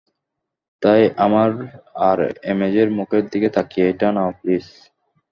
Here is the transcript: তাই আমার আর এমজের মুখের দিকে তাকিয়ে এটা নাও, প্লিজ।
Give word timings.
তাই 0.81 1.01
আমার 1.17 1.49
আর 2.07 2.19
এমজের 2.43 2.87
মুখের 2.97 3.23
দিকে 3.31 3.49
তাকিয়ে 3.55 3.85
এটা 3.91 4.07
নাও, 4.11 4.29
প্লিজ। 4.39 4.65